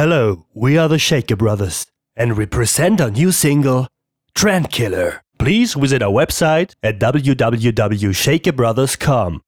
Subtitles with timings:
[0.00, 1.84] Hello, we are the Shaker Brothers,
[2.16, 3.86] and we present our new single,
[4.34, 5.20] Trendkiller.
[5.38, 9.42] Please visit our website at www.shakerbrothers.com.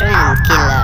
[0.00, 0.77] Trendkiller.